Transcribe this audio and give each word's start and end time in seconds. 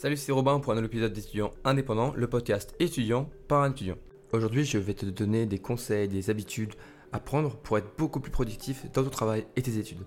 Salut, 0.00 0.16
c'est 0.16 0.32
Robin 0.32 0.60
pour 0.60 0.72
un 0.72 0.76
nouvel 0.76 0.86
épisode 0.88 1.12
d'étudiant 1.12 1.50
indépendant, 1.62 2.14
le 2.16 2.26
podcast 2.26 2.74
étudiant 2.78 3.28
par 3.48 3.60
un 3.60 3.70
étudiant. 3.70 3.98
Aujourd'hui, 4.32 4.64
je 4.64 4.78
vais 4.78 4.94
te 4.94 5.04
donner 5.04 5.44
des 5.44 5.58
conseils, 5.58 6.08
des 6.08 6.30
habitudes 6.30 6.72
à 7.12 7.20
prendre 7.20 7.58
pour 7.58 7.76
être 7.76 7.98
beaucoup 7.98 8.18
plus 8.18 8.30
productif 8.30 8.90
dans 8.94 9.04
ton 9.04 9.10
travail 9.10 9.46
et 9.56 9.60
tes 9.60 9.76
études. 9.76 10.06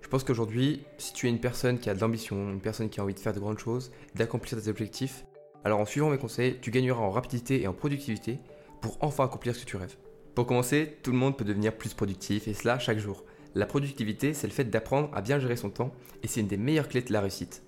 Je 0.00 0.08
pense 0.08 0.24
qu'aujourd'hui, 0.24 0.80
si 0.96 1.12
tu 1.12 1.26
es 1.26 1.28
une 1.28 1.42
personne 1.42 1.78
qui 1.78 1.90
a 1.90 1.94
de 1.94 2.00
l'ambition, 2.00 2.52
une 2.52 2.62
personne 2.62 2.88
qui 2.88 3.00
a 3.00 3.02
envie 3.02 3.12
de 3.12 3.20
faire 3.20 3.34
de 3.34 3.38
grandes 3.38 3.58
choses, 3.58 3.92
d'accomplir 4.14 4.62
tes 4.62 4.70
objectifs, 4.70 5.26
alors 5.62 5.78
en 5.78 5.84
suivant 5.84 6.08
mes 6.08 6.16
conseils, 6.16 6.56
tu 6.62 6.70
gagneras 6.70 7.02
en 7.02 7.10
rapidité 7.10 7.60
et 7.60 7.68
en 7.68 7.74
productivité 7.74 8.38
pour 8.80 8.96
enfin 9.02 9.24
accomplir 9.24 9.54
ce 9.54 9.60
que 9.60 9.68
tu 9.68 9.76
rêves. 9.76 9.98
Pour 10.34 10.46
commencer, 10.46 10.96
tout 11.02 11.12
le 11.12 11.18
monde 11.18 11.36
peut 11.36 11.44
devenir 11.44 11.76
plus 11.76 11.92
productif 11.92 12.48
et 12.48 12.54
cela 12.54 12.78
chaque 12.78 12.98
jour. 12.98 13.26
La 13.54 13.66
productivité, 13.66 14.32
c'est 14.32 14.46
le 14.46 14.54
fait 14.54 14.64
d'apprendre 14.64 15.10
à 15.12 15.20
bien 15.20 15.38
gérer 15.38 15.56
son 15.56 15.68
temps 15.68 15.92
et 16.22 16.28
c'est 16.28 16.40
une 16.40 16.46
des 16.46 16.56
meilleures 16.56 16.88
clés 16.88 17.02
de 17.02 17.12
la 17.12 17.20
réussite. 17.20 17.62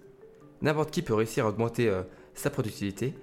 N'importe 0.63 0.91
qui 0.91 1.03
peut 1.03 1.15
réussir 1.15 1.47
à 1.47 1.49
augmenter 1.49 1.89
euh, 1.89 2.03
sa 2.35 2.51
productivité. 2.51 3.15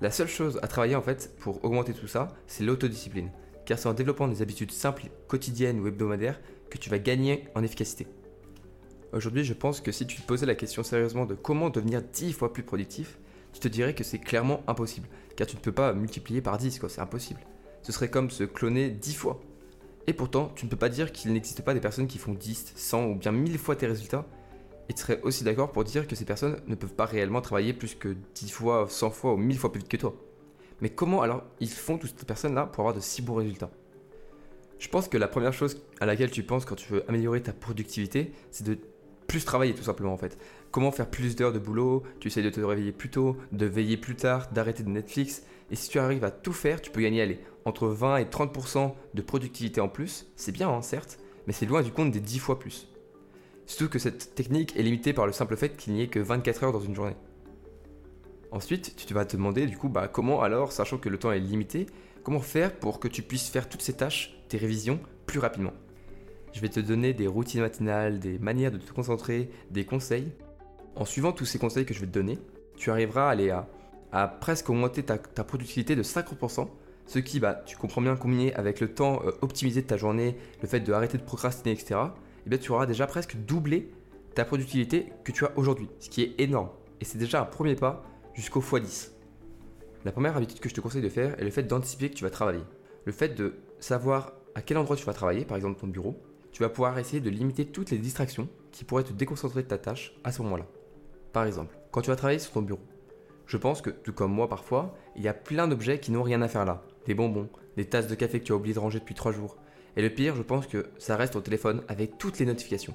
La 0.00 0.10
seule 0.10 0.28
chose 0.28 0.60
à 0.62 0.68
travailler 0.68 0.94
en 0.94 1.02
fait 1.02 1.34
pour 1.38 1.64
augmenter 1.64 1.92
tout 1.92 2.06
ça, 2.06 2.28
c'est 2.46 2.64
l'autodiscipline. 2.64 3.30
Car 3.64 3.78
c'est 3.78 3.88
en 3.88 3.94
développant 3.94 4.28
des 4.28 4.42
habitudes 4.42 4.70
simples, 4.70 5.04
quotidiennes 5.26 5.80
ou 5.80 5.88
hebdomadaires, 5.88 6.40
que 6.70 6.78
tu 6.78 6.88
vas 6.90 6.98
gagner 6.98 7.48
en 7.54 7.64
efficacité. 7.64 8.06
Aujourd'hui, 9.12 9.44
je 9.44 9.54
pense 9.54 9.80
que 9.80 9.92
si 9.92 10.06
tu 10.06 10.20
te 10.20 10.26
posais 10.26 10.46
la 10.46 10.54
question 10.54 10.82
sérieusement 10.82 11.26
de 11.26 11.34
comment 11.34 11.70
devenir 11.70 12.02
10 12.02 12.32
fois 12.32 12.52
plus 12.52 12.62
productif, 12.62 13.18
tu 13.52 13.60
te 13.60 13.68
dirais 13.68 13.94
que 13.94 14.04
c'est 14.04 14.18
clairement 14.18 14.62
impossible. 14.68 15.08
Car 15.36 15.46
tu 15.46 15.56
ne 15.56 15.60
peux 15.60 15.72
pas 15.72 15.92
multiplier 15.92 16.40
par 16.40 16.58
10, 16.58 16.78
quoi, 16.78 16.88
c'est 16.88 17.00
impossible. 17.00 17.40
Ce 17.82 17.92
serait 17.92 18.10
comme 18.10 18.30
se 18.30 18.44
cloner 18.44 18.90
10 18.90 19.14
fois. 19.14 19.40
Et 20.06 20.12
pourtant, 20.12 20.52
tu 20.54 20.66
ne 20.66 20.70
peux 20.70 20.76
pas 20.76 20.88
dire 20.88 21.10
qu'il 21.10 21.32
n'existe 21.32 21.62
pas 21.62 21.74
des 21.74 21.80
personnes 21.80 22.06
qui 22.06 22.18
font 22.18 22.34
10, 22.34 22.74
100 22.76 23.06
ou 23.06 23.14
bien 23.16 23.32
1000 23.32 23.58
fois 23.58 23.74
tes 23.74 23.86
résultats 23.86 24.26
et 24.88 24.94
tu 24.94 25.00
serais 25.00 25.20
aussi 25.22 25.44
d'accord 25.44 25.72
pour 25.72 25.84
dire 25.84 26.06
que 26.06 26.14
ces 26.14 26.24
personnes 26.24 26.60
ne 26.66 26.74
peuvent 26.74 26.94
pas 26.94 27.06
réellement 27.06 27.40
travailler 27.40 27.72
plus 27.72 27.94
que 27.94 28.16
10 28.34 28.50
fois, 28.50 28.86
100 28.88 29.10
fois 29.10 29.34
ou 29.34 29.36
1000 29.36 29.58
fois 29.58 29.72
plus 29.72 29.80
vite 29.80 29.88
que 29.88 29.96
toi. 29.96 30.14
Mais 30.80 30.90
comment 30.90 31.22
alors 31.22 31.42
ils 31.60 31.70
font 31.70 31.98
toutes 31.98 32.18
ces 32.18 32.26
personnes-là 32.26 32.66
pour 32.66 32.80
avoir 32.80 32.94
de 32.94 33.00
si 33.00 33.22
bons 33.22 33.34
résultats? 33.34 33.70
Je 34.78 34.88
pense 34.88 35.08
que 35.08 35.16
la 35.16 35.28
première 35.28 35.54
chose 35.54 35.82
à 36.00 36.06
laquelle 36.06 36.30
tu 36.30 36.42
penses 36.42 36.64
quand 36.64 36.74
tu 36.74 36.92
veux 36.92 37.08
améliorer 37.08 37.42
ta 37.42 37.52
productivité, 37.52 38.32
c'est 38.50 38.66
de 38.66 38.78
plus 39.26 39.44
travailler 39.44 39.74
tout 39.74 39.82
simplement 39.82 40.12
en 40.12 40.18
fait. 40.18 40.38
Comment 40.70 40.92
faire 40.92 41.08
plus 41.08 41.34
d'heures 41.34 41.52
de 41.52 41.58
boulot, 41.58 42.02
tu 42.20 42.28
essayes 42.28 42.44
de 42.44 42.50
te 42.50 42.60
réveiller 42.60 42.92
plus 42.92 43.10
tôt, 43.10 43.36
de 43.52 43.66
veiller 43.66 43.96
plus 43.96 44.14
tard, 44.14 44.50
d'arrêter 44.52 44.82
de 44.82 44.90
Netflix, 44.90 45.42
et 45.70 45.76
si 45.76 45.88
tu 45.88 45.98
arrives 45.98 46.24
à 46.24 46.30
tout 46.30 46.52
faire, 46.52 46.80
tu 46.80 46.90
peux 46.90 47.00
gagner 47.00 47.22
aller 47.22 47.40
entre 47.64 47.88
20 47.88 48.18
et 48.18 48.24
30% 48.24 48.92
de 49.14 49.22
productivité 49.22 49.80
en 49.80 49.88
plus, 49.88 50.26
c'est 50.36 50.52
bien 50.52 50.68
hein, 50.68 50.82
certes, 50.82 51.18
mais 51.46 51.52
c'est 51.52 51.66
loin 51.66 51.82
du 51.82 51.90
compte 51.90 52.10
des 52.12 52.20
10 52.20 52.38
fois 52.38 52.58
plus. 52.58 52.88
Surtout 53.66 53.90
que 53.90 53.98
cette 53.98 54.34
technique 54.34 54.76
est 54.76 54.82
limitée 54.82 55.12
par 55.12 55.26
le 55.26 55.32
simple 55.32 55.56
fait 55.56 55.76
qu'il 55.76 55.92
n'y 55.92 56.02
ait 56.02 56.08
que 56.08 56.20
24 56.20 56.64
heures 56.64 56.72
dans 56.72 56.80
une 56.80 56.94
journée. 56.94 57.16
Ensuite, 58.52 58.94
tu 58.96 59.12
vas 59.12 59.24
te 59.24 59.36
demander 59.36 59.66
du 59.66 59.76
coup 59.76 59.88
bah, 59.88 60.08
comment 60.08 60.40
alors, 60.40 60.72
sachant 60.72 60.98
que 60.98 61.08
le 61.08 61.18
temps 61.18 61.32
est 61.32 61.40
limité, 61.40 61.86
comment 62.22 62.40
faire 62.40 62.72
pour 62.72 63.00
que 63.00 63.08
tu 63.08 63.22
puisses 63.22 63.48
faire 63.48 63.68
toutes 63.68 63.82
ces 63.82 63.94
tâches, 63.94 64.40
tes 64.48 64.56
révisions, 64.56 65.00
plus 65.26 65.40
rapidement? 65.40 65.72
Je 66.52 66.60
vais 66.60 66.68
te 66.68 66.80
donner 66.80 67.12
des 67.12 67.26
routines 67.26 67.60
matinales, 67.60 68.20
des 68.20 68.38
manières 68.38 68.70
de 68.70 68.78
te 68.78 68.92
concentrer, 68.92 69.50
des 69.70 69.84
conseils. 69.84 70.32
En 70.94 71.04
suivant 71.04 71.32
tous 71.32 71.44
ces 71.44 71.58
conseils 71.58 71.84
que 71.84 71.92
je 71.92 72.00
vais 72.00 72.06
te 72.06 72.12
donner, 72.12 72.38
tu 72.76 72.90
arriveras 72.90 73.28
à 73.28 73.30
aller 73.32 73.50
à, 73.50 74.28
presque 74.40 74.70
augmenter 74.70 75.02
ta, 75.02 75.18
productivité 75.44 75.96
de 75.96 76.02
50%, 76.02 76.68
ce 77.06 77.18
qui, 77.18 77.40
bah, 77.40 77.62
tu 77.66 77.76
comprends 77.76 78.00
bien, 78.00 78.16
combiné 78.16 78.54
avec 78.54 78.80
le 78.80 78.94
temps 78.94 79.20
euh, 79.26 79.32
optimisé 79.42 79.82
de 79.82 79.86
ta 79.86 79.96
journée, 79.96 80.36
le 80.62 80.68
fait 80.68 80.80
de 80.80 80.92
de 80.92 81.18
procrastiner, 81.18 81.72
etc., 81.72 81.96
eh 82.50 82.58
tu 82.58 82.72
auras 82.72 82.86
déjà 82.86 83.06
presque 83.06 83.36
doublé 83.36 83.90
ta 84.34 84.44
productivité 84.44 85.12
que 85.24 85.32
tu 85.32 85.44
as 85.44 85.52
aujourd'hui, 85.56 85.88
ce 85.98 86.10
qui 86.10 86.22
est 86.22 86.40
énorme. 86.40 86.68
Et 87.00 87.04
c'est 87.04 87.18
déjà 87.18 87.40
un 87.40 87.44
premier 87.46 87.74
pas 87.74 88.04
jusqu'au 88.34 88.60
x10. 88.60 89.10
La 90.04 90.12
première 90.12 90.36
habitude 90.36 90.60
que 90.60 90.68
je 90.68 90.74
te 90.74 90.80
conseille 90.80 91.02
de 91.02 91.08
faire 91.08 91.38
est 91.40 91.44
le 91.44 91.50
fait 91.50 91.64
d'anticiper 91.64 92.10
que 92.10 92.14
tu 92.14 92.24
vas 92.24 92.30
travailler. 92.30 92.62
Le 93.04 93.12
fait 93.12 93.30
de 93.30 93.54
savoir 93.80 94.32
à 94.54 94.62
quel 94.62 94.78
endroit 94.78 94.96
tu 94.96 95.04
vas 95.04 95.12
travailler, 95.12 95.44
par 95.44 95.56
exemple 95.56 95.80
ton 95.80 95.86
bureau, 95.86 96.16
tu 96.52 96.62
vas 96.62 96.68
pouvoir 96.68 96.98
essayer 96.98 97.20
de 97.20 97.28
limiter 97.28 97.66
toutes 97.66 97.90
les 97.90 97.98
distractions 97.98 98.48
qui 98.72 98.84
pourraient 98.84 99.04
te 99.04 99.12
déconcentrer 99.12 99.62
de 99.62 99.68
ta 99.68 99.78
tâche 99.78 100.14
à 100.24 100.32
ce 100.32 100.42
moment-là. 100.42 100.66
Par 101.32 101.44
exemple, 101.44 101.76
quand 101.90 102.02
tu 102.02 102.10
vas 102.10 102.16
travailler 102.16 102.38
sur 102.38 102.52
ton 102.52 102.62
bureau, 102.62 102.80
je 103.46 103.56
pense 103.56 103.82
que, 103.82 103.90
tout 103.90 104.12
comme 104.12 104.32
moi 104.32 104.48
parfois, 104.48 104.96
il 105.16 105.22
y 105.22 105.28
a 105.28 105.34
plein 105.34 105.68
d'objets 105.68 106.00
qui 106.00 106.12
n'ont 106.12 106.22
rien 106.22 106.42
à 106.42 106.48
faire 106.48 106.64
là. 106.64 106.82
Des 107.04 107.14
bonbons, 107.14 107.48
des 107.76 107.84
tasses 107.84 108.08
de 108.08 108.14
café 108.14 108.40
que 108.40 108.44
tu 108.44 108.52
as 108.52 108.56
oublié 108.56 108.74
de 108.74 108.78
ranger 108.78 109.00
depuis 109.00 109.14
3 109.14 109.32
jours, 109.32 109.56
et 109.96 110.02
le 110.02 110.10
pire, 110.10 110.36
je 110.36 110.42
pense 110.42 110.66
que 110.66 110.86
ça 110.98 111.16
reste 111.16 111.36
au 111.36 111.40
téléphone 111.40 111.82
avec 111.88 112.18
toutes 112.18 112.38
les 112.38 112.46
notifications. 112.46 112.94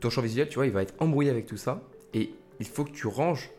Ton 0.00 0.10
champ 0.10 0.22
visuel, 0.22 0.48
tu 0.48 0.54
vois, 0.56 0.66
il 0.66 0.72
va 0.72 0.82
être 0.82 0.94
embrouillé 0.98 1.30
avec 1.30 1.46
tout 1.46 1.58
ça. 1.58 1.82
Et 2.14 2.30
il 2.60 2.66
faut 2.66 2.84
que 2.84 2.92
tu 2.92 3.06
ranges 3.06 3.50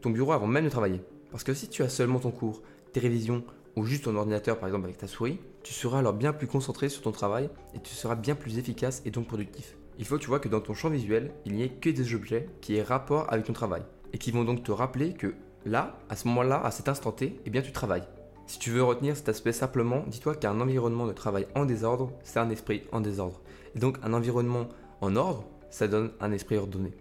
ton 0.00 0.10
bureau 0.10 0.32
avant 0.32 0.46
même 0.46 0.64
de 0.64 0.70
travailler. 0.70 1.02
Parce 1.30 1.44
que 1.44 1.52
si 1.52 1.68
tu 1.68 1.82
as 1.82 1.88
seulement 1.88 2.18
ton 2.18 2.30
cours, 2.30 2.62
tes 2.92 3.00
révisions 3.00 3.44
ou 3.76 3.84
juste 3.84 4.04
ton 4.04 4.16
ordinateur 4.16 4.58
par 4.58 4.68
exemple 4.68 4.86
avec 4.86 4.98
ta 4.98 5.06
souris, 5.06 5.38
tu 5.62 5.74
seras 5.74 5.98
alors 5.98 6.14
bien 6.14 6.32
plus 6.32 6.46
concentré 6.46 6.88
sur 6.88 7.02
ton 7.02 7.12
travail 7.12 7.50
et 7.74 7.80
tu 7.80 7.94
seras 7.94 8.14
bien 8.14 8.34
plus 8.34 8.58
efficace 8.58 9.02
et 9.04 9.10
donc 9.10 9.26
productif. 9.26 9.76
Il 9.98 10.04
faut 10.04 10.16
que 10.16 10.22
tu 10.22 10.28
vois 10.28 10.40
que 10.40 10.48
dans 10.48 10.60
ton 10.60 10.74
champ 10.74 10.88
visuel, 10.88 11.32
il 11.44 11.54
n'y 11.54 11.62
ait 11.62 11.68
que 11.68 11.90
des 11.90 12.14
objets 12.14 12.48
qui 12.60 12.76
aient 12.76 12.82
rapport 12.82 13.30
avec 13.32 13.44
ton 13.44 13.52
travail 13.52 13.82
et 14.12 14.18
qui 14.18 14.30
vont 14.30 14.44
donc 14.44 14.62
te 14.62 14.72
rappeler 14.72 15.12
que 15.12 15.34
là, 15.66 15.98
à 16.08 16.16
ce 16.16 16.26
moment-là, 16.28 16.64
à 16.64 16.70
cet 16.70 16.88
instant 16.88 17.12
T, 17.12 17.38
eh 17.44 17.50
bien 17.50 17.62
tu 17.62 17.72
travailles. 17.72 18.04
Si 18.48 18.58
tu 18.58 18.70
veux 18.70 18.82
retenir 18.82 19.14
cet 19.14 19.28
aspect 19.28 19.52
simplement, 19.52 20.04
dis-toi 20.06 20.34
qu'un 20.34 20.58
environnement 20.58 21.06
de 21.06 21.12
travail 21.12 21.46
en 21.54 21.66
désordre, 21.66 22.10
c'est 22.24 22.38
un 22.38 22.48
esprit 22.48 22.82
en 22.92 23.02
désordre. 23.02 23.42
Et 23.76 23.78
donc 23.78 23.98
un 24.02 24.14
environnement 24.14 24.68
en 25.02 25.16
ordre, 25.16 25.44
ça 25.68 25.86
donne 25.86 26.12
un 26.18 26.32
esprit 26.32 26.56
ordonné. 26.56 26.94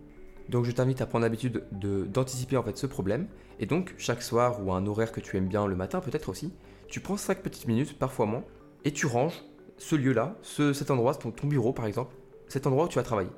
Donc 0.50 0.66
je 0.66 0.72
t'invite 0.72 1.00
à 1.00 1.06
prendre 1.06 1.24
l'habitude 1.24 1.64
d'anticiper 1.72 2.58
en 2.58 2.64
fait 2.64 2.78
ce 2.78 2.86
problème. 2.86 3.28
Et 3.62 3.66
donc 3.66 3.96
chaque 3.98 4.24
soir 4.24 4.62
ou 4.62 4.74
un 4.74 4.86
horaire 4.88 5.14
que 5.14 5.22
tu 5.22 5.38
aimes 5.38 5.48
bien 5.48 5.66
le 5.68 5.78
matin 5.78 6.02
peut-être 6.02 6.28
aussi, 6.28 6.52
tu 6.90 7.00
prends 7.00 7.16
5 7.16 7.42
petites 7.42 7.70
minutes, 7.70 7.98
parfois 7.98 8.26
moins, 8.26 8.44
et 8.84 8.92
tu 8.92 9.06
ranges 9.06 9.42
ce 9.78 9.96
lieu-là, 9.96 10.36
cet 10.44 10.92
endroit, 10.92 11.16
ton, 11.16 11.32
ton 11.32 11.48
bureau 11.48 11.72
par 11.72 11.86
exemple, 11.86 12.14
cet 12.50 12.68
endroit 12.68 12.86
où 12.86 12.90
tu 12.90 12.96
vas 12.96 13.04
travailler. 13.04 13.32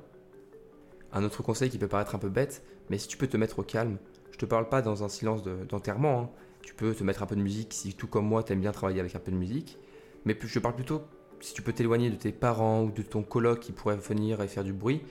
Un 1.12 1.22
autre 1.22 1.44
conseil 1.44 1.70
qui 1.70 1.78
peut 1.78 1.86
paraître 1.86 2.16
un 2.16 2.18
peu 2.18 2.28
bête, 2.28 2.64
mais 2.88 2.98
si 2.98 3.06
tu 3.06 3.16
peux 3.16 3.28
te 3.28 3.36
mettre 3.36 3.60
au 3.60 3.62
calme, 3.62 3.98
je 4.32 4.38
te 4.38 4.46
parle 4.46 4.68
pas 4.68 4.82
dans 4.82 5.04
un 5.04 5.08
silence 5.08 5.44
d'enterrement, 5.44 6.22
hein, 6.22 6.30
tu 6.70 6.76
peux 6.76 6.94
te 6.94 7.02
mettre 7.02 7.24
un 7.24 7.26
peu 7.26 7.34
de 7.34 7.40
musique 7.40 7.74
si 7.74 7.94
tout 7.94 8.06
comme 8.06 8.26
moi 8.26 8.44
t'aimes 8.44 8.60
bien 8.60 8.70
travailler 8.70 9.00
avec 9.00 9.16
un 9.16 9.18
peu 9.18 9.32
de 9.32 9.36
musique. 9.36 9.76
Mais 10.24 10.38
je 10.40 10.58
parle 10.60 10.76
plutôt 10.76 11.02
si 11.40 11.52
tu 11.52 11.62
peux 11.62 11.72
t'éloigner 11.72 12.10
de 12.10 12.14
tes 12.14 12.30
parents 12.30 12.84
ou 12.84 12.92
de 12.92 13.02
ton 13.02 13.24
coloc 13.24 13.58
qui 13.58 13.72
pourrait 13.72 13.96
venir 13.96 14.40
et 14.40 14.46
faire 14.46 14.62
du 14.62 14.72
bruit. 14.72 15.02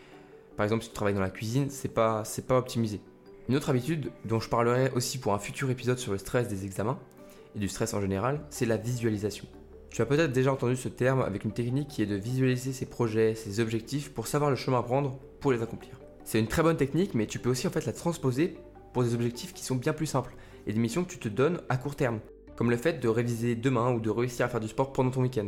Par 0.55 0.63
exemple, 0.63 0.83
si 0.83 0.89
tu 0.89 0.95
travailles 0.95 1.15
dans 1.15 1.19
la 1.19 1.29
cuisine, 1.29 1.69
c'est 1.69 1.93
pas, 1.93 2.23
c'est 2.23 2.47
pas 2.47 2.57
optimisé. 2.57 3.01
Une 3.49 3.57
autre 3.57 3.69
habitude 3.69 4.09
dont 4.23 4.39
je 4.39 4.47
parlerai 4.47 4.89
aussi 4.91 5.17
pour 5.17 5.33
un 5.33 5.39
futur 5.39 5.69
épisode 5.69 5.97
sur 5.97 6.13
le 6.13 6.17
stress 6.17 6.47
des 6.47 6.63
examens 6.63 6.97
et 7.57 7.59
du 7.59 7.67
stress 7.67 7.93
en 7.93 7.99
général, 7.99 8.39
c'est 8.51 8.65
la 8.65 8.77
visualisation. 8.77 9.45
Tu 9.89 10.01
as 10.01 10.05
peut-être 10.05 10.31
déjà 10.31 10.53
entendu 10.53 10.77
ce 10.77 10.87
terme 10.87 11.21
avec 11.21 11.43
une 11.43 11.51
technique 11.51 11.89
qui 11.89 12.01
est 12.01 12.05
de 12.05 12.15
visualiser 12.15 12.71
ses 12.71 12.85
projets, 12.85 13.35
ses 13.35 13.59
objectifs 13.59 14.13
pour 14.13 14.27
savoir 14.27 14.49
le 14.49 14.55
chemin 14.55 14.79
à 14.79 14.83
prendre 14.83 15.19
pour 15.41 15.51
les 15.51 15.61
accomplir. 15.61 15.99
C'est 16.23 16.39
une 16.39 16.47
très 16.47 16.63
bonne 16.63 16.77
technique, 16.77 17.15
mais 17.15 17.27
tu 17.27 17.37
peux 17.37 17.49
aussi 17.49 17.67
en 17.67 17.71
fait 17.71 17.85
la 17.85 17.91
transposer 17.91 18.55
pour 18.93 19.03
des 19.03 19.13
objectifs 19.13 19.53
qui 19.53 19.65
sont 19.65 19.75
bien 19.75 19.91
plus 19.91 20.05
simples 20.05 20.33
et 20.67 20.73
des 20.73 20.79
missions 20.79 21.03
que 21.03 21.11
tu 21.11 21.19
te 21.19 21.29
donnes 21.29 21.61
à 21.69 21.77
court 21.77 21.95
terme, 21.95 22.19
comme 22.55 22.69
le 22.69 22.77
fait 22.77 22.99
de 22.99 23.07
réviser 23.07 23.55
demain 23.55 23.91
ou 23.91 23.99
de 23.99 24.09
réussir 24.09 24.45
à 24.45 24.49
faire 24.49 24.59
du 24.59 24.67
sport 24.67 24.91
pendant 24.91 25.11
ton 25.11 25.21
week-end. 25.21 25.47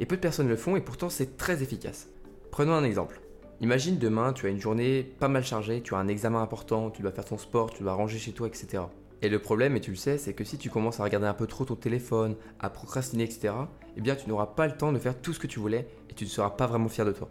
Et 0.00 0.06
peu 0.06 0.16
de 0.16 0.20
personnes 0.20 0.48
le 0.48 0.56
font 0.56 0.76
et 0.76 0.80
pourtant 0.80 1.10
c'est 1.10 1.36
très 1.36 1.62
efficace. 1.62 2.08
Prenons 2.50 2.72
un 2.72 2.84
exemple. 2.84 3.20
Imagine 3.60 3.98
demain, 3.98 4.32
tu 4.32 4.46
as 4.46 4.50
une 4.50 4.60
journée 4.60 5.02
pas 5.18 5.28
mal 5.28 5.44
chargée, 5.44 5.82
tu 5.82 5.94
as 5.94 5.98
un 5.98 6.08
examen 6.08 6.40
important, 6.40 6.90
tu 6.90 7.02
dois 7.02 7.10
faire 7.10 7.24
ton 7.24 7.38
sport, 7.38 7.72
tu 7.72 7.82
dois 7.82 7.94
ranger 7.94 8.18
chez 8.18 8.32
toi, 8.32 8.46
etc. 8.46 8.84
Et 9.20 9.28
le 9.28 9.40
problème, 9.40 9.76
et 9.76 9.80
tu 9.80 9.90
le 9.90 9.96
sais, 9.96 10.16
c'est 10.16 10.32
que 10.32 10.44
si 10.44 10.58
tu 10.58 10.70
commences 10.70 11.00
à 11.00 11.04
regarder 11.04 11.26
un 11.26 11.34
peu 11.34 11.48
trop 11.48 11.64
ton 11.64 11.74
téléphone, 11.74 12.36
à 12.60 12.70
procrastiner, 12.70 13.24
etc., 13.24 13.52
eh 13.96 14.00
bien 14.00 14.14
tu 14.14 14.28
n'auras 14.28 14.46
pas 14.46 14.68
le 14.68 14.76
temps 14.76 14.92
de 14.92 14.98
faire 14.98 15.20
tout 15.20 15.32
ce 15.32 15.40
que 15.40 15.48
tu 15.48 15.58
voulais 15.58 15.88
et 16.08 16.14
tu 16.14 16.22
ne 16.24 16.28
seras 16.28 16.50
pas 16.50 16.68
vraiment 16.68 16.88
fier 16.88 17.04
de 17.04 17.10
toi. 17.10 17.28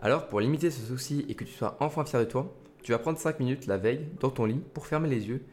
Alors, 0.00 0.28
pour 0.28 0.40
limiter 0.40 0.70
ce 0.70 0.80
souci 0.80 1.26
et 1.28 1.34
que 1.34 1.44
tu 1.44 1.52
sois 1.52 1.76
enfin 1.80 2.06
fier 2.06 2.20
de 2.20 2.24
toi, 2.24 2.50
tu 2.82 2.92
vas 2.92 2.98
prendre 2.98 3.18
5 3.18 3.38
minutes 3.40 3.66
la 3.66 3.76
veille 3.76 4.08
dans 4.20 4.30
ton 4.30 4.46
lit 4.46 4.62
pour 4.72 4.86
fermer 4.86 5.10
les 5.10 5.28
yeux 5.28 5.44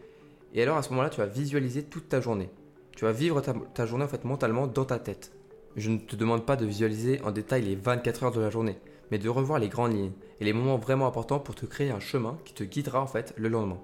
et 0.58 0.64
alors 0.64 0.78
à 0.78 0.82
ce 0.82 0.90
moment-là, 0.90 1.12
tu 1.12 1.20
vas 1.20 1.28
visualiser 1.28 1.84
toute 1.84 2.10
ta 2.10 2.20
journée. 2.20 2.50
Tu 2.96 3.06
vas 3.06 3.12
vivre 3.12 3.42
ta, 3.42 3.86
journée 3.86 4.06
en 4.06 4.28
mentalement 4.28 4.66
dans 4.66 4.86
ta 4.86 4.98
tête. 4.98 5.32
Je 5.76 5.92
ne 5.92 6.00
te 6.00 6.16
demande 6.16 6.48
pas 6.48 6.56
de 6.56 6.66
visualiser 6.66 7.22
en 7.22 7.30
détail 7.30 7.62
les 7.62 7.76
24 7.76 8.24
heures 8.24 8.32
de 8.32 8.42
la 8.42 8.50
journée, 8.50 8.80
mais 9.12 9.20
de 9.20 9.30
revoir 9.30 9.60
les 9.60 9.70
grandes 9.70 9.94
lignes 9.94 10.14
et 10.40 10.46
les 10.46 10.54
moments 10.54 10.80
vraiment 10.80 11.06
importants 11.06 11.40
pour 11.40 11.54
te 11.54 11.68
créer 11.68 11.92
un 11.92 12.00
chemin 12.00 12.40
qui 12.44 12.56
te 12.56 12.64
guidera 12.64 13.00
en 13.00 13.06
fait 13.06 13.36
le 13.38 13.50
lendemain. 13.50 13.80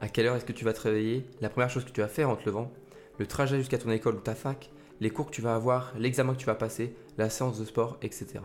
À 0.00 0.08
quelle 0.08 0.24
heure 0.24 0.36
est-ce 0.36 0.46
que 0.46 0.54
tu 0.54 0.64
vas 0.64 0.72
te 0.72 0.80
réveiller? 0.80 1.26
La 1.42 1.50
première 1.50 1.68
chose 1.68 1.84
que 1.84 1.92
tu 1.92 2.00
vas 2.00 2.08
faire 2.08 2.30
en 2.30 2.36
te 2.36 2.46
levant 2.46 2.72
Le 3.18 3.26
trajet 3.26 3.58
jusqu'à 3.58 3.76
ton 3.76 3.90
école 3.90 4.14
ou 4.14 4.20
ta 4.20 4.34
fac 4.34 4.70
Les 5.02 5.10
cours 5.10 5.26
que 5.26 5.34
tu 5.34 5.42
vas 5.42 5.54
avoir 5.54 5.92
L'examen 5.98 6.32
que 6.32 6.38
tu 6.38 6.46
vas 6.46 6.54
passer 6.54 6.96
La 7.18 7.28
séance 7.28 7.58
de 7.58 7.66
sport, 7.66 7.98
etc. 8.00 8.40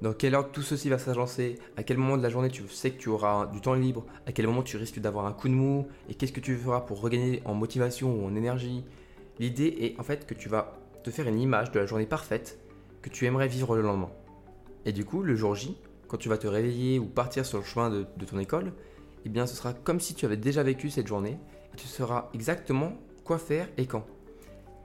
Dans 0.00 0.12
quelle 0.12 0.34
heure 0.34 0.52
tout 0.52 0.62
ceci 0.62 0.88
va 0.88 0.98
s'agencer? 0.98 1.58
À 1.76 1.82
quel 1.82 1.98
moment 1.98 2.16
de 2.16 2.22
la 2.22 2.30
journée 2.30 2.50
tu 2.50 2.66
sais 2.68 2.90
que 2.90 2.98
tu 2.98 3.08
auras 3.08 3.46
du 3.46 3.60
temps 3.60 3.74
libre? 3.74 4.06
À 4.26 4.32
quel 4.32 4.46
moment 4.46 4.62
tu 4.62 4.76
risques 4.76 5.00
d'avoir 5.00 5.26
un 5.26 5.32
coup 5.32 5.48
de 5.48 5.54
mou? 5.54 5.88
Et 6.08 6.14
qu'est-ce 6.14 6.32
que 6.32 6.40
tu 6.40 6.56
feras 6.56 6.82
pour 6.82 7.00
regagner 7.00 7.42
en 7.44 7.54
motivation 7.54 8.14
ou 8.14 8.26
en 8.26 8.36
énergie? 8.36 8.84
L'idée 9.38 9.76
est 9.80 10.00
en 10.00 10.04
fait 10.04 10.26
que 10.26 10.34
tu 10.34 10.48
vas 10.48 10.78
te 11.02 11.10
faire 11.10 11.26
une 11.26 11.40
image 11.40 11.72
de 11.72 11.80
la 11.80 11.86
journée 11.86 12.06
parfaite 12.06 12.58
que 13.02 13.08
tu 13.08 13.26
aimerais 13.26 13.48
vivre 13.48 13.74
le 13.74 13.82
lendemain. 13.82 14.10
Et 14.84 14.92
du 14.92 15.04
coup, 15.04 15.22
le 15.22 15.34
jour 15.34 15.54
J, 15.54 15.76
quand 16.06 16.16
tu 16.16 16.28
vas 16.28 16.38
te 16.38 16.46
réveiller 16.46 16.98
ou 16.98 17.06
partir 17.06 17.44
sur 17.44 17.58
le 17.58 17.64
chemin 17.64 17.90
de, 17.90 18.24
ton 18.24 18.38
école, 18.38 18.72
eh 19.24 19.28
bien 19.28 19.46
ce 19.46 19.56
sera 19.56 19.72
comme 19.72 20.00
si 20.00 20.14
tu 20.14 20.26
avais 20.26 20.36
déjà 20.36 20.62
vécu 20.62 20.90
cette 20.90 21.06
journée 21.06 21.38
tu 21.78 21.86
sauras 21.86 22.28
exactement 22.34 22.92
quoi 23.24 23.38
faire 23.38 23.68
et 23.76 23.86
quand. 23.86 24.04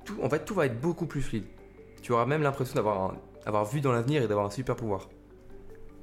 Tout, 0.06 0.16
en 0.22 0.30
fait, 0.30 0.46
tout 0.46 0.54
va 0.54 0.66
être 0.68 0.80
beaucoup 0.80 1.06
plus 1.06 1.22
fluide. 1.22 1.46
Tu 2.02 2.12
auras 2.12 2.26
même 2.26 2.44
l'impression 2.44 2.76
d'avoir 2.76 3.16
avoir 3.46 3.66
vu 3.66 3.82
dans 3.82 3.92
l'avenir 3.92 4.24
et 4.24 4.28
d'avoir 4.28 4.46
un 4.46 4.52
super 4.52 4.76
pouvoir. 4.76 5.10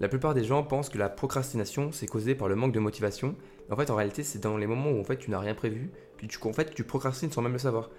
La 0.01 0.09
plupart 0.09 0.35
des 0.35 0.45
gens 0.45 0.63
pensent 0.63 0.89
que 0.89 0.99
la 0.99 1.09
procrastination 1.09 1.93
c'est 1.93 2.07
causé 2.07 2.35
par 2.35 2.49
le 2.49 2.57
manque 2.57 2.73
de 2.73 2.81
motivation. 2.81 3.35
En 3.71 3.77
fait, 3.77 3.91
en 3.91 3.97
réalité, 3.97 4.23
c'est 4.23 4.39
dans 4.39 4.57
les 4.57 4.67
moments 4.67 4.91
où 4.91 5.01
en 5.01 5.05
fait 5.05 5.19
tu 5.19 5.31
n'as 5.31 5.39
rien 5.39 5.55
prévu, 5.55 5.91
puis 6.17 6.27
tu, 6.27 6.39
en 6.43 6.53
fait 6.53 6.75
tu 6.75 6.85
procrastines 6.85 7.31
sans 7.31 7.43
même 7.43 7.53
le 7.53 7.59
savoir. 7.59 7.91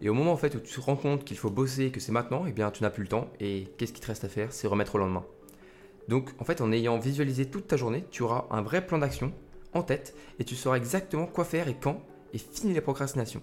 Et 0.00 0.08
au 0.08 0.14
moment 0.14 0.34
où 0.34 0.48
tu 0.48 0.60
te 0.60 0.80
rends 0.80 0.96
compte 0.96 1.24
qu'il 1.24 1.36
faut 1.36 1.50
bosser, 1.50 1.90
que 1.90 2.00
c'est 2.00 2.12
maintenant, 2.12 2.44
eh 2.46 2.52
bien 2.52 2.70
tu 2.70 2.82
n'as 2.82 2.90
plus 2.90 3.02
le 3.02 3.08
temps. 3.08 3.30
Et 3.40 3.68
qu'est-ce 3.78 3.92
qui 3.92 4.00
te 4.00 4.06
reste 4.06 4.24
à 4.24 4.28
faire? 4.28 4.52
C'est 4.52 4.66
remettre 4.66 4.96
au 4.96 4.98
lendemain. 4.98 5.24
Donc 6.08 6.30
en 6.38 6.44
fait, 6.44 6.60
en 6.60 6.72
ayant 6.72 6.98
visualisé 6.98 7.46
toute 7.46 7.68
ta 7.68 7.76
journée, 7.76 8.04
tu 8.10 8.22
auras 8.22 8.46
un 8.50 8.62
vrai 8.62 8.84
plan 8.84 8.98
d'action 8.98 9.32
en 9.72 9.82
tête 9.82 10.14
et 10.38 10.44
tu 10.44 10.56
sauras 10.56 10.76
exactement 10.76 11.26
quoi 11.26 11.44
faire 11.44 11.68
et 11.68 11.76
quand 11.80 12.00
et 12.32 12.38
finir 12.38 12.74
les 12.74 12.80
procrastinations. 12.80 13.42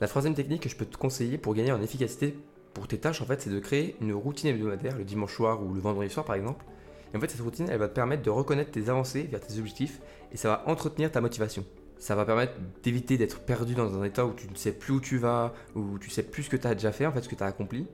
La 0.00 0.08
troisième 0.08 0.34
technique 0.34 0.62
que 0.62 0.68
je 0.68 0.76
peux 0.76 0.86
te 0.86 0.96
conseiller 0.96 1.36
pour 1.36 1.54
gagner 1.54 1.72
en 1.72 1.82
efficacité 1.82 2.36
pour 2.74 2.86
tes 2.86 2.98
tâches, 2.98 3.20
en 3.20 3.24
fait, 3.24 3.40
c'est 3.42 3.50
de 3.50 3.58
créer 3.58 3.96
une 4.00 4.12
routine 4.12 4.48
hebdomadaire 4.50 4.96
le 4.96 5.04
dimanche 5.04 5.34
soir 5.34 5.62
ou 5.62 5.74
le 5.74 5.80
vendredi 5.80 6.10
soir, 6.10 6.24
par 6.24 6.36
exemple. 6.36 6.64
Et 7.12 7.16
en 7.16 7.20
fait, 7.20 7.28
cette 7.28 7.40
routine, 7.40 7.68
elle 7.68 7.78
va 7.78 7.88
te 7.88 7.94
permettre 7.94 8.22
de 8.22 8.30
reconnaître 8.30 8.70
tes 8.70 8.88
avancées 8.88 9.22
vers 9.24 9.40
tes 9.40 9.58
objectifs 9.58 10.00
et 10.32 10.36
ça 10.36 10.48
va 10.48 10.62
entretenir 10.66 11.10
ta 11.10 11.20
motivation. 11.20 11.64
Ça 11.98 12.14
va 12.14 12.24
permettre 12.24 12.54
d'éviter 12.82 13.18
d'être 13.18 13.40
perdu 13.40 13.74
dans 13.74 14.00
un 14.00 14.04
état 14.04 14.24
où 14.24 14.32
tu 14.32 14.48
ne 14.48 14.54
sais 14.54 14.72
plus 14.72 14.94
où 14.94 15.00
tu 15.00 15.18
vas, 15.18 15.52
où 15.74 15.98
tu 15.98 16.08
sais 16.08 16.22
plus 16.22 16.44
ce 16.44 16.50
que 16.50 16.56
tu 16.56 16.66
as 16.66 16.74
déjà 16.74 16.92
fait, 16.92 17.06
en 17.06 17.12
fait, 17.12 17.22
ce 17.22 17.28
que 17.28 17.34
tu 17.34 17.42
as 17.42 17.46
accompli. 17.46 17.86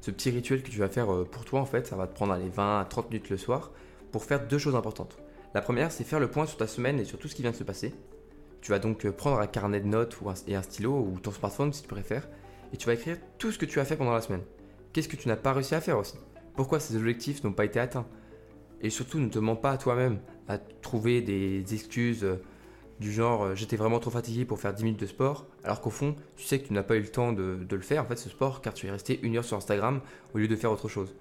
Ce 0.00 0.10
petit 0.10 0.30
rituel 0.30 0.62
que 0.62 0.68
tu 0.68 0.78
vas 0.78 0.88
faire 0.88 1.12
euh, 1.14 1.24
pour 1.24 1.46
toi, 1.46 1.60
en 1.60 1.64
fait, 1.64 1.86
ça 1.86 1.96
va 1.96 2.06
te 2.06 2.14
prendre 2.14 2.36
les 2.36 2.48
20 2.48 2.80
à 2.80 2.84
30 2.84 3.10
minutes 3.10 3.30
le 3.30 3.38
soir 3.38 3.70
pour 4.12 4.24
faire 4.24 4.46
deux 4.46 4.58
choses 4.58 4.74
importantes. 4.74 5.16
La 5.54 5.62
première, 5.62 5.92
c'est 5.92 6.04
faire 6.04 6.20
le 6.20 6.28
point 6.28 6.44
sur 6.44 6.58
ta 6.58 6.66
semaine 6.66 7.00
et 7.00 7.04
sur 7.04 7.18
tout 7.18 7.28
ce 7.28 7.34
qui 7.34 7.40
vient 7.40 7.52
de 7.52 7.56
se 7.56 7.64
passer. 7.64 7.94
Tu 8.60 8.70
vas 8.70 8.80
donc 8.80 9.06
euh, 9.06 9.12
prendre 9.12 9.38
un 9.38 9.46
carnet 9.46 9.80
de 9.80 9.86
notes 9.86 10.18
et 10.46 10.56
un 10.56 10.62
stylo 10.62 10.92
ou 10.92 11.18
ton 11.20 11.30
smartphone 11.30 11.72
si 11.72 11.82
tu 11.82 11.88
préfères 11.88 12.28
et 12.74 12.76
tu 12.76 12.86
vas 12.86 12.94
écrire 12.94 13.18
tout 13.38 13.52
ce 13.52 13.58
que 13.58 13.66
tu 13.66 13.78
as 13.78 13.84
fait 13.84 13.96
pendant 13.96 14.12
la 14.12 14.20
semaine. 14.20 14.42
Qu'est-ce 14.92 15.08
que 15.08 15.14
tu 15.14 15.28
n'as 15.28 15.36
pas 15.36 15.52
réussi 15.52 15.76
à 15.76 15.80
faire 15.80 15.96
aussi? 15.96 16.16
Pourquoi 16.56 16.80
ces 16.80 16.96
objectifs 16.96 17.44
n'ont 17.44 17.52
pas 17.52 17.64
été 17.64 17.78
atteints? 17.78 18.06
Et 18.80 18.90
surtout, 18.90 19.20
ne 19.20 19.28
te 19.28 19.38
mens 19.38 19.54
pas 19.54 19.70
à 19.70 19.78
toi-même 19.78 20.18
à 20.48 20.58
trouver 20.58 21.22
des 21.22 21.62
excuses 21.72 22.24
euh, 22.24 22.42
du 22.98 23.12
genre 23.12 23.44
euh, 23.44 23.54
j'étais 23.54 23.76
vraiment 23.76 24.00
trop 24.00 24.10
fatigué 24.10 24.44
pour 24.44 24.58
faire 24.58 24.74
10 24.74 24.82
minutes 24.82 25.00
de 25.00 25.06
sport, 25.06 25.46
alors 25.62 25.80
qu'au 25.80 25.90
fond, 25.90 26.16
tu 26.34 26.44
sais 26.44 26.58
que 26.58 26.66
tu 26.66 26.72
n'as 26.72 26.82
pas 26.82 26.96
eu 26.96 27.00
le 27.00 27.08
temps 27.08 27.32
de, 27.32 27.64
le 27.70 27.80
faire, 27.80 28.02
en 28.02 28.06
fait, 28.06 28.16
ce 28.16 28.28
sport, 28.28 28.60
car 28.60 28.74
tu 28.74 28.88
es 28.88 28.90
resté 28.90 29.20
une 29.22 29.36
heure 29.36 29.44
sur 29.44 29.56
Instagram 29.56 30.00
au 30.34 30.38
lieu 30.38 30.48
de 30.48 30.56
faire 30.56 30.72
autre 30.72 30.88
chose. 30.88 31.14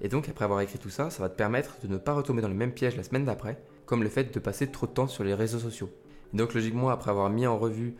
Et 0.00 0.08
donc, 0.08 0.30
après 0.30 0.46
avoir 0.46 0.62
écrit 0.62 0.78
tout 0.78 0.90
ça, 0.90 1.10
ça 1.10 1.22
va 1.22 1.28
te 1.28 1.36
permettre 1.36 1.76
de 1.82 1.88
ne 1.88 1.98
pas 1.98 2.14
retomber 2.14 2.40
dans 2.40 2.48
le 2.48 2.54
même 2.54 2.72
piège 2.72 2.96
la 2.96 3.02
semaine 3.02 3.26
d'après, 3.26 3.62
comme 3.84 4.02
le 4.02 4.08
fait 4.08 4.32
de 4.32 4.40
passer 4.40 4.70
trop 4.70 4.86
de 4.86 4.92
temps 4.92 5.06
sur 5.06 5.22
les 5.22 5.34
réseaux 5.34 5.58
sociaux. 5.58 5.90
Et 6.32 6.36
donc, 6.38 6.54
logiquement, 6.54 6.88
après 6.88 7.10
avoir 7.10 7.28
mis 7.28 7.46
en 7.46 7.58
revue 7.58 7.94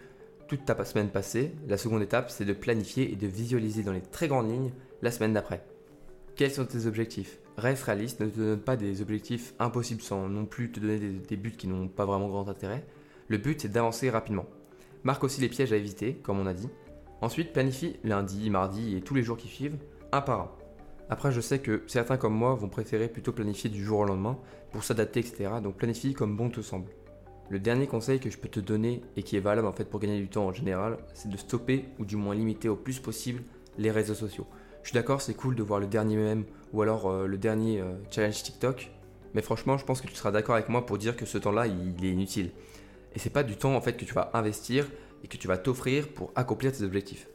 toute 0.46 0.64
ta 0.64 0.84
semaine 0.84 1.08
passée, 1.08 1.52
la 1.68 1.78
seconde 1.78 2.02
étape, 2.02 2.30
c'est 2.30 2.44
de 2.44 2.52
planifier 2.52 3.12
et 3.12 3.16
de 3.16 3.26
visualiser 3.26 3.82
dans 3.82 3.92
les 3.92 4.02
très 4.02 4.28
grandes 4.28 4.50
lignes 4.50 4.72
la 5.02 5.10
semaine 5.10 5.32
d'après. 5.32 5.64
Quels 6.36 6.50
sont 6.50 6.66
tes 6.66 6.86
objectifs? 6.86 7.38
Reste 7.56 7.84
réaliste, 7.84 8.20
ne 8.20 8.26
te 8.26 8.38
donne 8.38 8.60
pas 8.60 8.76
des 8.76 9.00
objectifs 9.00 9.54
impossibles 9.58 10.02
sans 10.02 10.28
non 10.28 10.44
plus 10.44 10.72
te 10.72 10.80
donner 10.80 10.98
des, 10.98 11.36
buts 11.36 11.52
qui 11.52 11.68
n'ont 11.68 11.88
pas 11.88 12.04
vraiment 12.04 12.28
grand 12.28 12.48
intérêt. 12.48 12.84
Le 13.28 13.38
but, 13.38 13.60
c'est 13.60 13.68
d'avancer 13.68 14.10
rapidement. 14.10 14.46
Marque 15.04 15.24
aussi 15.24 15.40
les 15.40 15.48
pièges 15.48 15.72
à 15.72 15.76
éviter, 15.76 16.14
comme 16.14 16.40
on 16.40 16.46
a 16.46 16.54
dit. 16.54 16.68
Ensuite, 17.20 17.52
planifie 17.52 17.96
lundi, 18.02 18.50
mardi 18.50 18.96
et 18.96 19.00
tous 19.00 19.14
les 19.14 19.22
jours 19.22 19.36
qui 19.36 19.48
suivent, 19.48 19.78
un 20.12 20.20
par 20.20 20.40
un. 20.40 20.50
Après, 21.08 21.30
je 21.30 21.40
sais 21.40 21.60
que 21.60 21.84
certains 21.86 22.16
comme 22.16 22.34
moi 22.34 22.54
vont 22.54 22.68
préférer 22.68 23.08
plutôt 23.08 23.32
planifier 23.32 23.70
du 23.70 23.84
jour 23.84 24.00
au 24.00 24.04
lendemain 24.04 24.38
pour 24.72 24.82
s'adapter, 24.82 25.20
etc. 25.20 25.50
Donc 25.62 25.76
planifie 25.76 26.14
comme 26.14 26.36
bon 26.36 26.50
te 26.50 26.60
semble. 26.60 26.90
Le 27.50 27.58
dernier 27.58 27.86
conseil 27.86 28.20
que 28.20 28.30
je 28.30 28.38
peux 28.38 28.48
te 28.48 28.60
donner 28.60 29.02
et 29.16 29.22
qui 29.22 29.36
est 29.36 29.40
valable 29.40 29.66
en 29.66 29.72
fait 29.72 29.84
pour 29.84 30.00
gagner 30.00 30.18
du 30.18 30.28
temps 30.28 30.46
en 30.46 30.52
général, 30.52 30.96
c'est 31.12 31.28
de 31.28 31.36
stopper 31.36 31.84
ou 31.98 32.04
du 32.04 32.16
moins 32.16 32.34
limiter 32.34 32.68
au 32.68 32.76
plus 32.76 33.00
possible 33.00 33.42
les 33.76 33.90
réseaux 33.90 34.14
sociaux. 34.14 34.46
Je 34.82 34.88
suis 34.88 34.94
d'accord, 34.94 35.20
c'est 35.20 35.34
cool 35.34 35.54
de 35.54 35.62
voir 35.62 35.80
le 35.80 35.86
dernier 35.86 36.16
meme 36.16 36.44
ou 36.72 36.82
alors 36.82 37.10
euh, 37.10 37.26
le 37.26 37.38
dernier 37.38 37.80
euh, 37.80 37.92
challenge 38.10 38.42
TikTok, 38.42 38.90
mais 39.34 39.42
franchement, 39.42 39.76
je 39.76 39.84
pense 39.84 40.00
que 40.00 40.06
tu 40.06 40.14
seras 40.14 40.30
d'accord 40.30 40.54
avec 40.54 40.68
moi 40.68 40.86
pour 40.86 40.96
dire 40.96 41.16
que 41.16 41.26
ce 41.26 41.38
temps-là, 41.38 41.66
il, 41.66 42.04
est 42.04 42.10
inutile. 42.10 42.50
Et 43.14 43.18
c'est 43.18 43.30
pas 43.30 43.42
du 43.42 43.56
temps 43.56 43.74
en 43.74 43.80
fait 43.80 43.96
que 43.96 44.04
tu 44.04 44.14
vas 44.14 44.30
investir 44.32 44.86
et 45.22 45.28
que 45.28 45.36
tu 45.36 45.48
vas 45.48 45.58
t'offrir 45.58 46.08
pour 46.08 46.32
accomplir 46.34 46.72
tes 46.72 46.82
objectifs. 46.82 47.26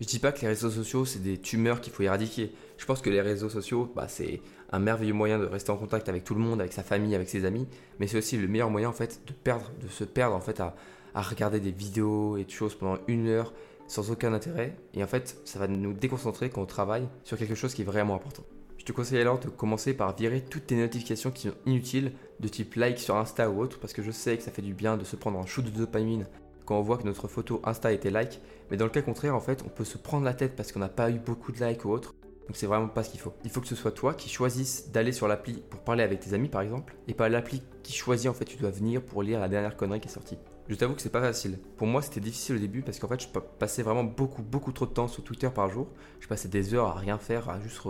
Je 0.00 0.06
dis 0.06 0.18
pas 0.18 0.30
que 0.32 0.42
les 0.42 0.48
réseaux 0.48 0.70
sociaux 0.70 1.04
c'est 1.06 1.22
des 1.22 1.38
tumeurs 1.38 1.80
qu'il 1.80 1.92
faut 1.92 2.02
éradiquer. 2.02 2.52
Je 2.76 2.84
pense 2.84 3.00
que 3.00 3.08
les 3.08 3.20
réseaux 3.20 3.48
sociaux, 3.48 3.90
bah, 3.96 4.08
c'est 4.08 4.42
un 4.70 4.78
merveilleux 4.78 5.14
moyen 5.14 5.38
de 5.38 5.46
rester 5.46 5.70
en 5.70 5.76
contact 5.76 6.08
avec 6.08 6.24
tout 6.24 6.34
le 6.34 6.40
monde, 6.40 6.60
avec 6.60 6.72
sa 6.72 6.82
famille, 6.82 7.14
avec 7.14 7.28
ses 7.28 7.44
amis, 7.44 7.66
mais 7.98 8.06
c'est 8.06 8.18
aussi 8.18 8.36
le 8.36 8.46
meilleur 8.48 8.68
moyen 8.68 8.90
de 8.90 9.32
perdre, 9.32 9.70
se 9.88 10.04
perdre 10.04 10.36
en 10.36 10.40
fait 10.40 10.60
à, 10.60 10.74
regarder 11.14 11.60
des 11.60 11.70
vidéos 11.70 12.36
et 12.36 12.44
des 12.44 12.52
choses 12.52 12.74
pendant 12.74 12.98
une 13.08 13.26
heure 13.28 13.54
sans 13.86 14.10
aucun 14.10 14.34
intérêt. 14.34 14.76
Et 14.92 15.02
en 15.02 15.06
fait, 15.06 15.40
ça 15.46 15.58
va 15.58 15.66
nous 15.66 15.94
déconcentrer 15.94 16.50
quand 16.50 16.60
on 16.60 16.66
travaille 16.66 17.08
sur 17.24 17.38
quelque 17.38 17.54
chose 17.54 17.72
qui 17.72 17.82
est 17.82 17.86
vraiment 17.86 18.16
important. 18.16 18.42
Je 18.76 18.84
te 18.84 18.92
conseille 18.92 19.20
alors 19.20 19.38
de 19.38 19.48
commencer 19.48 19.94
par 19.94 20.14
virer 20.14 20.42
toutes 20.42 20.66
tes 20.66 20.76
notifications 20.76 21.30
qui 21.30 21.48
sont 21.48 21.54
inutiles, 21.64 22.12
de 22.40 22.48
type 22.48 22.74
like 22.74 22.98
sur 22.98 23.16
Insta 23.16 23.48
ou 23.48 23.62
autre, 23.62 23.78
parce 23.80 23.94
que 23.94 24.02
je 24.02 24.10
sais 24.10 24.36
que 24.36 24.42
ça 24.42 24.50
fait 24.50 24.60
du 24.60 24.74
bien 24.74 24.98
de 24.98 25.04
se 25.04 25.16
prendre 25.16 25.38
un 25.38 25.46
shoot 25.46 25.64
de 25.64 25.70
dopamine 25.70 26.26
quand 26.66 26.78
on 26.78 26.82
voit 26.82 26.98
que 26.98 27.04
notre 27.04 27.28
photo 27.28 27.62
Insta 27.64 27.92
était 27.92 28.10
like. 28.10 28.42
Mais 28.70 28.76
dans 28.76 28.84
le 28.84 28.90
cas 28.90 29.00
contraire, 29.00 29.34
en 29.34 29.40
fait, 29.40 29.62
on 29.64 29.70
peut 29.70 29.84
se 29.84 29.96
prendre 29.96 30.24
la 30.24 30.34
tête 30.34 30.54
parce 30.54 30.72
qu'on 30.72 30.80
n'a 30.80 30.90
pas 30.90 31.10
eu 31.10 31.18
beaucoup 31.18 31.52
de 31.52 31.64
likes 31.64 31.84
ou 31.86 31.90
autre. 31.90 32.14
Donc 32.46 32.56
c'est 32.56 32.66
vraiment 32.66 32.88
pas 32.88 33.02
ce 33.02 33.10
qu'il 33.10 33.20
faut. 33.20 33.32
Il 33.44 33.50
faut 33.50 33.60
que 33.60 33.66
ce 33.66 33.74
soit 33.74 33.90
toi 33.90 34.14
qui 34.14 34.28
choisisses 34.28 34.90
d'aller 34.90 35.12
sur 35.12 35.26
l'appli 35.26 35.62
pour 35.68 35.80
parler 35.80 36.04
avec 36.04 36.20
tes 36.20 36.32
amis 36.32 36.48
par 36.48 36.60
exemple, 36.60 36.94
et 37.08 37.14
pas 37.14 37.28
l'appli 37.28 37.62
qui 37.82 37.92
choisit 37.92 38.30
en 38.30 38.34
fait 38.34 38.44
tu 38.44 38.56
dois 38.56 38.70
venir 38.70 39.02
pour 39.02 39.22
lire 39.22 39.40
la 39.40 39.48
dernière 39.48 39.76
connerie 39.76 40.00
qui 40.00 40.08
est 40.08 40.12
sortie. 40.12 40.38
Je 40.68 40.74
t'avoue 40.76 40.94
que 40.94 41.02
c'est 41.02 41.10
pas 41.10 41.20
facile. 41.20 41.58
Pour 41.76 41.88
moi 41.88 42.02
c'était 42.02 42.20
difficile 42.20 42.56
au 42.56 42.58
début 42.58 42.82
parce 42.82 43.00
qu'en 43.00 43.08
fait 43.08 43.20
je 43.20 43.26
passais 43.58 43.82
vraiment 43.82 44.04
beaucoup 44.04 44.42
beaucoup 44.42 44.70
trop 44.70 44.86
de 44.86 44.92
temps 44.92 45.08
sur 45.08 45.24
Twitter 45.24 45.48
par 45.52 45.70
jour. 45.70 45.88
Je 46.20 46.28
passais 46.28 46.48
des 46.48 46.72
heures 46.74 46.86
à 46.86 46.94
rien 46.94 47.18
faire, 47.18 47.48
à 47.48 47.60
juste 47.60 47.80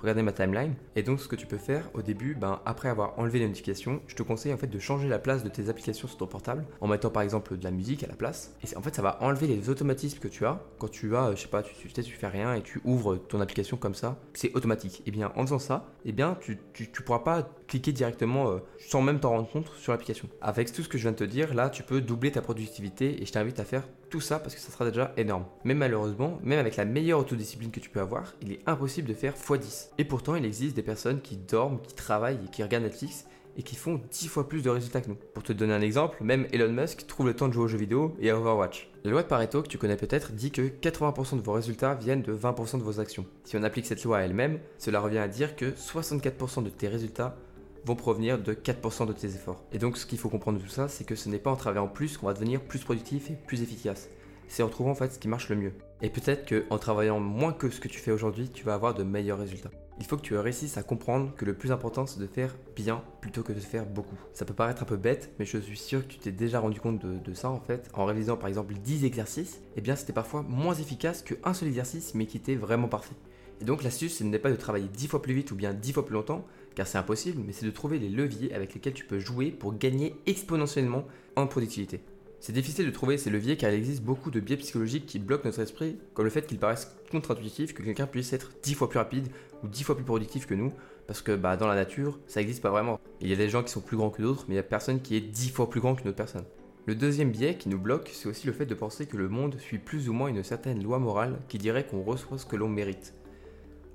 regarder 0.00 0.22
ma 0.22 0.32
timeline. 0.32 0.74
Et 0.94 1.02
donc 1.02 1.20
ce 1.20 1.28
que 1.28 1.36
tu 1.36 1.46
peux 1.46 1.58
faire 1.58 1.90
au 1.94 2.02
début, 2.02 2.34
ben, 2.34 2.60
après 2.64 2.88
avoir 2.88 3.18
enlevé 3.18 3.38
les 3.38 3.48
notifications, 3.48 4.00
je 4.06 4.14
te 4.14 4.22
conseille 4.22 4.52
en 4.52 4.56
fait 4.56 4.66
de 4.66 4.78
changer 4.78 5.08
la 5.08 5.18
place 5.18 5.42
de 5.42 5.48
tes 5.48 5.68
applications 5.68 6.08
sur 6.08 6.16
ton 6.16 6.26
portable 6.26 6.64
en 6.80 6.86
mettant 6.86 7.10
par 7.10 7.22
exemple 7.22 7.56
de 7.56 7.64
la 7.64 7.70
musique 7.70 8.04
à 8.04 8.06
la 8.06 8.16
place. 8.16 8.54
Et 8.62 8.76
en 8.76 8.82
fait 8.82 8.94
ça 8.94 9.02
va 9.02 9.18
enlever 9.22 9.46
les 9.46 9.70
automatismes 9.70 10.18
que 10.18 10.28
tu 10.28 10.44
as 10.46 10.60
quand 10.78 10.90
tu 10.90 11.16
as, 11.16 11.34
je 11.34 11.42
sais 11.42 11.48
pas, 11.48 11.62
tu, 11.62 11.74
tu, 11.74 11.88
tu 11.88 12.14
fais 12.14 12.28
rien 12.28 12.54
et 12.54 12.62
tu 12.62 12.80
ouvres 12.84 13.16
ton 13.16 13.40
application 13.40 13.76
comme 13.76 13.94
ça, 13.94 14.18
c'est 14.34 14.54
automatique. 14.54 15.02
Et 15.06 15.10
bien 15.10 15.32
en 15.36 15.42
faisant 15.42 15.58
ça, 15.58 15.86
et 16.04 16.12
bien 16.12 16.36
tu, 16.40 16.58
tu, 16.72 17.02
pourras 17.02 17.20
pas 17.20 17.48
cliquer 17.66 17.92
directement 17.92 18.50
euh, 18.50 18.58
sans 18.78 19.02
même 19.02 19.20
t'en 19.20 19.30
rendre 19.30 19.50
compte 19.50 19.70
sur 19.78 19.92
l'application. 19.92 20.28
Avec 20.40 20.72
tout 20.72 20.82
ce 20.82 20.88
que 20.88 20.98
je 20.98 21.02
viens 21.02 21.12
de 21.12 21.16
te 21.16 21.24
dire, 21.24 21.54
là 21.54 21.70
tu 21.70 21.82
peux 21.82 22.00
doubler 22.00 22.32
ta 22.32 22.42
productivité 22.42 23.22
et 23.22 23.26
je 23.26 23.32
t'invite 23.32 23.60
à 23.60 23.64
faire 23.64 23.84
tout 24.10 24.20
ça 24.20 24.38
parce 24.38 24.54
que 24.54 24.60
ça 24.60 24.70
sera 24.70 24.88
déjà 24.88 25.12
énorme. 25.16 25.44
Mais 25.64 25.74
malheureusement, 25.74 26.38
même 26.42 26.58
avec 26.58 26.76
la 26.76 26.84
meilleure 26.84 27.20
autodiscipline 27.20 27.70
que 27.70 27.80
tu 27.80 27.90
peux 27.90 28.00
avoir, 28.00 28.34
il 28.42 28.52
est 28.52 28.60
impossible 28.66 29.08
de 29.08 29.14
faire 29.14 29.34
x10. 29.34 29.90
Et 29.98 30.04
pourtant, 30.04 30.36
il 30.36 30.44
existe 30.44 30.76
des 30.76 30.82
personnes 30.82 31.20
qui 31.20 31.36
dorment, 31.36 31.80
qui 31.80 31.94
travaillent 31.94 32.38
et 32.44 32.50
qui 32.50 32.62
regardent 32.62 32.84
Netflix 32.84 33.26
et 33.56 33.62
qui 33.62 33.74
font 33.74 34.00
10 34.10 34.28
fois 34.28 34.48
plus 34.48 34.62
de 34.62 34.70
résultats 34.70 35.00
que 35.00 35.08
nous. 35.08 35.16
Pour 35.34 35.42
te 35.42 35.52
donner 35.52 35.72
un 35.72 35.80
exemple, 35.80 36.22
même 36.22 36.46
Elon 36.52 36.72
Musk 36.72 37.06
trouve 37.06 37.26
le 37.26 37.34
temps 37.34 37.48
de 37.48 37.54
jouer 37.54 37.64
aux 37.64 37.68
jeux 37.68 37.78
vidéo 37.78 38.14
et 38.20 38.30
à 38.30 38.38
Overwatch. 38.38 38.90
La 39.04 39.10
loi 39.10 39.22
de 39.22 39.28
Pareto, 39.28 39.62
que 39.62 39.68
tu 39.68 39.78
connais 39.78 39.96
peut-être, 39.96 40.32
dit 40.32 40.50
que 40.50 40.62
80% 40.62 41.36
de 41.36 41.42
vos 41.42 41.52
résultats 41.52 41.94
viennent 41.94 42.22
de 42.22 42.34
20% 42.34 42.78
de 42.78 42.82
vos 42.82 43.00
actions. 43.00 43.24
Si 43.44 43.56
on 43.56 43.62
applique 43.62 43.86
cette 43.86 44.04
loi 44.04 44.18
à 44.18 44.20
elle-même, 44.22 44.58
cela 44.78 45.00
revient 45.00 45.18
à 45.18 45.28
dire 45.28 45.56
que 45.56 45.66
64% 45.66 46.64
de 46.64 46.68
tes 46.68 46.88
résultats 46.88 47.36
vont 47.86 47.94
provenir 47.94 48.38
de 48.38 48.52
4% 48.52 49.06
de 49.06 49.12
tes 49.12 49.28
efforts. 49.28 49.62
Et 49.72 49.78
donc 49.78 49.96
ce 49.96 50.06
qu'il 50.06 50.18
faut 50.18 50.28
comprendre 50.28 50.58
de 50.58 50.64
tout 50.64 50.70
ça, 50.70 50.88
c'est 50.88 51.04
que 51.04 51.14
ce 51.14 51.28
n'est 51.28 51.38
pas 51.38 51.52
en 51.52 51.56
travaillant 51.56 51.86
plus 51.86 52.18
qu'on 52.18 52.26
va 52.26 52.34
devenir 52.34 52.60
plus 52.60 52.80
productif 52.80 53.30
et 53.30 53.34
plus 53.34 53.62
efficace. 53.62 54.08
C'est 54.48 54.64
en 54.64 54.68
trouvant 54.68 54.90
en 54.90 54.94
fait 54.94 55.12
ce 55.12 55.18
qui 55.18 55.28
marche 55.28 55.48
le 55.48 55.56
mieux. 55.56 55.72
Et 56.02 56.10
peut-être 56.10 56.48
qu'en 56.48 56.78
travaillant 56.78 57.20
moins 57.20 57.52
que 57.52 57.70
ce 57.70 57.80
que 57.80 57.88
tu 57.88 58.00
fais 58.00 58.10
aujourd'hui, 58.10 58.48
tu 58.48 58.64
vas 58.64 58.74
avoir 58.74 58.94
de 58.94 59.02
meilleurs 59.02 59.38
résultats. 59.38 59.70
Il 59.98 60.04
faut 60.04 60.16
que 60.16 60.22
tu 60.22 60.36
réussisses 60.36 60.76
à 60.76 60.82
comprendre 60.82 61.32
que 61.36 61.46
le 61.46 61.54
plus 61.54 61.72
important 61.72 62.06
c'est 62.06 62.20
de 62.20 62.26
faire 62.26 62.54
bien 62.74 63.02
plutôt 63.22 63.42
que 63.42 63.52
de 63.52 63.60
faire 63.60 63.86
beaucoup. 63.86 64.16
Ça 64.34 64.44
peut 64.44 64.52
paraître 64.52 64.82
un 64.82 64.86
peu 64.86 64.96
bête, 64.96 65.32
mais 65.38 65.46
je 65.46 65.56
suis 65.56 65.78
sûr 65.78 66.02
que 66.02 66.12
tu 66.12 66.18
t'es 66.18 66.32
déjà 66.32 66.60
rendu 66.60 66.80
compte 66.80 66.98
de, 66.98 67.34
ça 67.34 67.48
en 67.48 67.60
fait. 67.60 67.88
En 67.94 68.04
révisant 68.04 68.36
par 68.36 68.48
exemple 68.48 68.74
10 68.74 69.04
exercices, 69.04 69.62
eh 69.76 69.80
bien 69.80 69.96
c'était 69.96 70.12
parfois 70.12 70.42
moins 70.42 70.74
efficace 70.74 71.22
qu'un 71.22 71.54
seul 71.54 71.68
exercice 71.68 72.14
mais 72.14 72.26
qui 72.26 72.36
était 72.36 72.56
vraiment 72.56 72.88
parfait. 72.88 73.14
Et 73.60 73.64
donc 73.64 73.82
l'astuce, 73.82 74.18
ce 74.18 74.24
n'est 74.24 74.38
pas 74.38 74.50
de 74.50 74.56
travailler 74.56 74.88
10 74.88 75.08
fois 75.08 75.22
plus 75.22 75.34
vite 75.34 75.50
ou 75.50 75.54
bien 75.54 75.72
10 75.72 75.92
fois 75.92 76.04
plus 76.04 76.14
longtemps, 76.14 76.44
car 76.74 76.86
c'est 76.86 76.98
impossible, 76.98 77.42
mais 77.44 77.52
c'est 77.52 77.66
de 77.66 77.70
trouver 77.70 77.98
les 77.98 78.08
leviers 78.08 78.52
avec 78.52 78.74
lesquels 78.74 78.92
tu 78.92 79.04
peux 79.04 79.18
jouer 79.18 79.50
pour 79.50 79.76
gagner 79.78 80.14
exponentiellement 80.26 81.06
en 81.36 81.46
productivité. 81.46 82.00
C'est 82.38 82.52
difficile 82.52 82.86
de 82.86 82.90
trouver 82.90 83.16
ces 83.16 83.30
leviers 83.30 83.56
car 83.56 83.70
il 83.70 83.76
existe 83.76 84.02
beaucoup 84.02 84.30
de 84.30 84.40
biais 84.40 84.58
psychologiques 84.58 85.06
qui 85.06 85.18
bloquent 85.18 85.46
notre 85.46 85.60
esprit, 85.60 85.96
comme 86.14 86.26
le 86.26 86.30
fait 86.30 86.46
qu'il 86.46 86.58
paraisse 86.58 86.94
contre-intuitif 87.10 87.72
que 87.72 87.82
quelqu'un 87.82 88.06
puisse 88.06 88.32
être 88.32 88.52
10 88.62 88.74
fois 88.74 88.90
plus 88.90 88.98
rapide 88.98 89.28
ou 89.64 89.68
10 89.68 89.84
fois 89.84 89.96
plus 89.96 90.04
productif 90.04 90.46
que 90.46 90.54
nous, 90.54 90.72
parce 91.06 91.22
que 91.22 91.32
bah, 91.34 91.56
dans 91.56 91.66
la 91.66 91.74
nature, 91.74 92.18
ça 92.26 92.40
n'existe 92.40 92.62
pas 92.62 92.70
vraiment. 92.70 93.00
Il 93.20 93.28
y 93.28 93.32
a 93.32 93.36
des 93.36 93.48
gens 93.48 93.62
qui 93.62 93.72
sont 93.72 93.80
plus 93.80 93.96
grands 93.96 94.10
que 94.10 94.22
d'autres, 94.22 94.44
mais 94.48 94.54
il 94.54 94.58
n'y 94.58 94.60
a 94.60 94.64
personne 94.64 95.00
qui 95.00 95.16
est 95.16 95.20
10 95.20 95.50
fois 95.50 95.70
plus 95.70 95.80
grand 95.80 95.94
qu'une 95.94 96.08
autre 96.08 96.16
personne. 96.16 96.44
Le 96.84 96.94
deuxième 96.94 97.32
biais 97.32 97.56
qui 97.56 97.68
nous 97.68 97.80
bloque, 97.80 98.10
c'est 98.12 98.28
aussi 98.28 98.46
le 98.46 98.52
fait 98.52 98.66
de 98.66 98.74
penser 98.74 99.06
que 99.06 99.16
le 99.16 99.28
monde 99.28 99.58
suit 99.58 99.78
plus 99.78 100.08
ou 100.08 100.12
moins 100.12 100.28
une 100.28 100.44
certaine 100.44 100.82
loi 100.82 100.98
morale 100.98 101.38
qui 101.48 101.58
dirait 101.58 101.86
qu'on 101.86 102.02
reçoit 102.02 102.38
ce 102.38 102.46
que 102.46 102.54
l'on 102.54 102.68
mérite. 102.68 103.14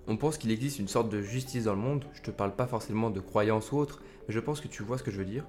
On 0.08 0.18
pense 0.18 0.38
qu'il 0.38 0.52
existe 0.52 0.80
une 0.80 0.88
sorte 0.88 1.10
de 1.10 1.22
justice 1.22 1.66
dans 1.66 1.76
le 1.76 1.80
monde, 1.80 2.06
je 2.14 2.22
te 2.22 2.32
parle 2.32 2.56
pas 2.56 2.68
forcément 2.68 3.10
de 3.10 3.20
croyance 3.20 3.72
ou 3.72 3.78
autre, 3.78 4.02
mais 4.28 4.34
je 4.34 4.40
pense 4.40 4.60
que 4.60 4.68
tu 4.68 4.84
vois 4.84 4.98
ce 4.98 5.04
que 5.04 5.12
je 5.12 5.18
veux 5.18 5.26
dire. 5.26 5.46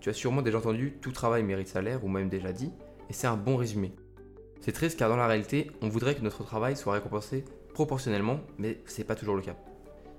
Tu 0.00 0.08
as 0.08 0.14
sûrement 0.14 0.42
déjà 0.42 0.58
entendu 0.58 0.94
tout 1.00 1.12
travail 1.12 1.42
mérite 1.42 1.68
salaire 1.68 2.04
ou 2.04 2.08
même 2.08 2.28
déjà 2.28 2.52
dit, 2.52 2.72
et 3.08 3.12
c'est 3.12 3.26
un 3.26 3.36
bon 3.36 3.56
résumé. 3.56 3.92
C'est 4.60 4.72
triste 4.72 4.98
car 4.98 5.08
dans 5.08 5.16
la 5.16 5.26
réalité, 5.26 5.70
on 5.82 5.88
voudrait 5.88 6.14
que 6.14 6.22
notre 6.22 6.44
travail 6.44 6.76
soit 6.76 6.92
récompensé 6.92 7.44
proportionnellement, 7.74 8.40
mais 8.58 8.80
c'est 8.86 9.04
pas 9.04 9.14
toujours 9.14 9.36
le 9.36 9.42
cas. 9.42 9.56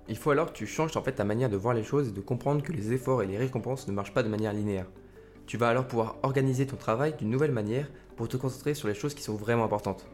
Il 0.09 0.17
faut 0.17 0.31
alors 0.31 0.51
que 0.51 0.57
tu 0.57 0.67
changes 0.67 0.97
en 0.97 1.01
fait 1.01 1.13
ta 1.13 1.23
manière 1.23 1.49
de 1.49 1.55
voir 1.55 1.73
les 1.73 1.83
choses 1.83 2.09
et 2.09 2.11
de 2.11 2.21
comprendre 2.21 2.63
que 2.63 2.73
les 2.73 2.91
efforts 2.91 3.23
et 3.23 3.27
les 3.27 3.37
récompenses 3.37 3.87
ne 3.87 3.93
marchent 3.93 4.13
pas 4.13 4.23
de 4.23 4.29
manière 4.29 4.51
linéaire. 4.51 4.87
Tu 5.45 5.57
vas 5.57 5.69
alors 5.69 5.87
pouvoir 5.87 6.17
organiser 6.23 6.65
ton 6.65 6.75
travail 6.75 7.13
d'une 7.17 7.29
nouvelle 7.29 7.51
manière 7.51 7.89
pour 8.15 8.27
te 8.27 8.37
concentrer 8.37 8.73
sur 8.73 8.87
les 8.87 8.93
choses 8.93 9.13
qui 9.13 9.23
sont 9.23 9.35
vraiment 9.35 9.63
importantes. 9.63 10.05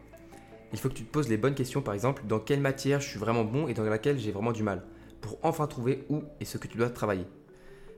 Il 0.72 0.78
faut 0.78 0.88
que 0.88 0.94
tu 0.94 1.04
te 1.04 1.10
poses 1.10 1.28
les 1.28 1.36
bonnes 1.36 1.54
questions 1.54 1.80
par 1.80 1.94
exemple 1.94 2.22
dans 2.26 2.40
quelle 2.40 2.60
matière 2.60 3.00
je 3.00 3.08
suis 3.08 3.18
vraiment 3.18 3.44
bon 3.44 3.68
et 3.68 3.74
dans 3.74 3.84
laquelle 3.84 4.18
j'ai 4.18 4.32
vraiment 4.32 4.52
du 4.52 4.62
mal, 4.62 4.84
pour 5.20 5.38
enfin 5.42 5.66
trouver 5.66 6.04
où 6.08 6.22
et 6.40 6.44
ce 6.44 6.58
que 6.58 6.68
tu 6.68 6.76
dois 6.76 6.90
travailler. 6.90 7.26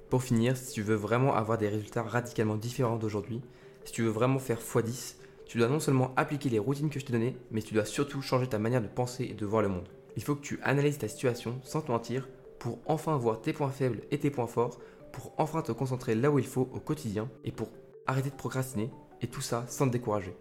Pour 0.09 0.23
finir, 0.23 0.57
si 0.57 0.73
tu 0.73 0.83
veux 0.83 0.95
vraiment 0.95 1.35
avoir 1.35 1.59
des 1.59 1.69
résultats 1.69 2.03
radicalement 2.03 2.57
différents 2.57 2.97
d'aujourd'hui, 2.97 3.43
si 3.85 3.93
tu 3.93 4.03
veux 4.03 4.11
vraiment 4.11 4.39
faire 4.39 4.61
x10, 4.61 5.17
tu 5.47 5.59
dois 5.59 5.69
non 5.69 5.81
seulement 5.81 6.12
appliquer 6.17 6.49
les 6.49 6.59
routines 6.59 6.91
que 6.91 7.00
je 7.00 7.05
t'ai 7.05 7.12
données, 7.12 7.37
mais 7.50 7.62
tu 7.62 7.75
dois 7.75 7.85
surtout 7.85 8.23
changer 8.23 8.47
ta 8.47 8.59
manière 8.59 8.83
de 8.83 8.89
penser 8.89 9.25
et 9.25 9.35
de 9.35 9.47
voir 9.47 9.62
le 9.62 9.69
monde. 9.69 9.89
Il 10.17 10.23
faut 10.23 10.35
que 10.35 10.43
tu 10.43 10.61
analyses 10.62 10.99
ta 10.99 11.09
situation 11.09 11.61
sans 11.65 11.81
te 11.81 11.91
mentir 11.91 12.29
pour 12.61 12.79
enfin 12.87 13.17
voir 13.17 13.41
tes 13.41 13.53
points 13.53 13.71
faibles 13.71 14.03
et 14.11 14.19
tes 14.19 14.31
points 14.31 14.47
forts, 14.47 14.79
pour 15.12 15.33
enfin 15.39 15.62
te 15.62 15.73
concentrer 15.73 16.15
là 16.15 16.31
où 16.31 16.39
il 16.39 16.47
faut 16.47 16.69
au 16.73 16.79
quotidien 16.79 17.29
et 17.45 17.53
pour 17.53 17.69
arrêter 18.07 18.31
de 18.31 18.37
procrastiner 18.37 18.91
et 19.23 19.27
tout 19.27 19.41
ça 19.41 19.65
sans 19.67 19.87
te 19.87 19.93
décourager. 19.93 20.37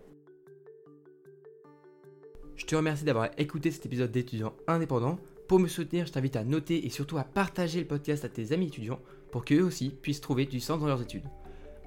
Je 2.69 2.75
te 2.75 2.77
remercie 2.77 3.03
d'avoir 3.03 3.29
écouté 3.39 3.71
cet 3.71 3.87
épisode 3.87 4.11
d'étudiants 4.11 4.53
indépendants. 4.67 5.17
Pour 5.47 5.57
me 5.57 5.67
soutenir, 5.67 6.05
je 6.05 6.11
t'invite 6.11 6.35
à 6.35 6.43
noter 6.43 6.85
et 6.85 6.91
surtout 6.91 7.17
à 7.17 7.23
partager 7.23 7.79
le 7.79 7.87
podcast 7.87 8.25
à 8.25 8.29
tes 8.29 8.51
amis 8.51 8.67
étudiants 8.67 8.99
pour 9.31 9.43
qu'eux 9.43 9.63
aussi 9.63 9.89
puissent 9.89 10.21
trouver 10.21 10.45
du 10.45 10.59
sens 10.59 10.79
dans 10.79 10.85
leurs 10.85 11.01
études. 11.01 11.23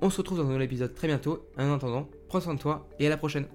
On 0.01 0.11
se 0.11 0.17
retrouve 0.17 0.39
dans 0.39 0.45
un 0.47 0.49
nouvel 0.49 0.63
épisode 0.63 0.93
très 0.93 1.07
bientôt. 1.07 1.47
En 1.57 1.73
attendant, 1.73 2.09
prends 2.27 2.41
soin 2.41 2.55
de 2.55 2.59
toi 2.59 2.89
et 2.99 3.07
à 3.07 3.11
la 3.11 3.17
prochaine. 3.17 3.47